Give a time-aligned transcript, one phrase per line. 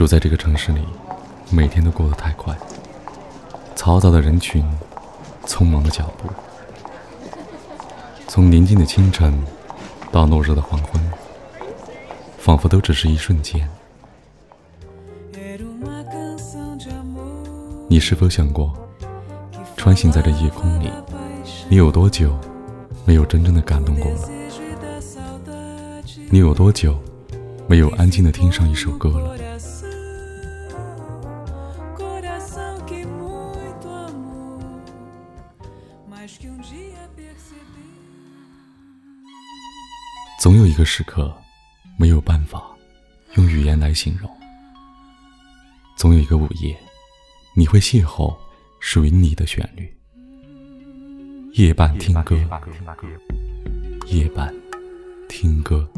[0.00, 0.80] 住在这个城市里，
[1.50, 2.56] 每天都过得太快。
[3.76, 4.64] 嘈杂的人群，
[5.44, 6.26] 匆忙的脚步，
[8.26, 9.38] 从宁静的清晨
[10.10, 11.12] 到落日的黄昏，
[12.38, 13.68] 仿佛都只是一瞬间。
[17.86, 18.72] 你是否想过，
[19.76, 20.90] 穿行在这夜空里，
[21.68, 22.34] 你有多久
[23.04, 24.20] 没有真正的感动过了？
[26.30, 26.98] 你有多久
[27.66, 29.49] 没有安静的听上一首歌了？
[40.40, 41.34] 总有一个时刻，
[41.98, 42.62] 没有办法
[43.34, 44.30] 用语言来形容；
[45.96, 46.76] 总有一个午夜，
[47.54, 48.34] 你会邂逅
[48.80, 49.94] 属于你的旋律。
[51.54, 52.36] 夜半听歌，
[54.06, 54.54] 夜半
[55.28, 55.88] 听歌。